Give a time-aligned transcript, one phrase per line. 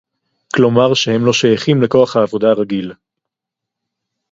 [0.55, 2.93] כלומר שהם לא שייכים לכוח העבודה הרגיל